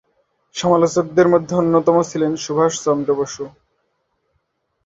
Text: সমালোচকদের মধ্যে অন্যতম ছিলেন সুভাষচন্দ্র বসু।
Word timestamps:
সমালোচকদের 0.55 1.27
মধ্যে 1.27 1.53
অন্যতম 1.55 1.95
ছিলেন 2.01 2.31
সুভাষচন্দ্র 2.35 3.09
বসু। 3.15 3.43